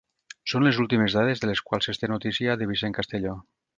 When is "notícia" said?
2.13-2.57